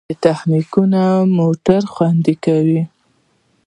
نوې 0.05 0.15
تخنیکونه 0.25 1.01
موټر 1.37 1.81
خوندي 1.93 2.35
کوي. 2.45 2.81